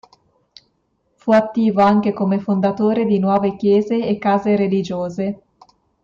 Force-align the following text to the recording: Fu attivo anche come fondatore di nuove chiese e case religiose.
Fu 1.13 1.31
attivo 1.31 1.83
anche 1.83 2.11
come 2.11 2.39
fondatore 2.39 3.05
di 3.05 3.19
nuove 3.19 3.55
chiese 3.55 4.07
e 4.07 4.17
case 4.17 4.55
religiose. 4.55 5.41